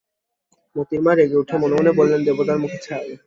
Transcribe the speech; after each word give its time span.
মোতির 0.75 1.01
মা 1.05 1.11
রেগে 1.13 1.39
উঠে 1.41 1.55
মনে 1.57 1.75
মনে 1.77 1.91
বললে, 1.99 2.15
দেবতার 2.27 2.57
মুখে 2.59 2.79
ছাই! 2.85 3.07